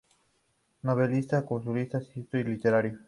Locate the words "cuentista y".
1.45-2.23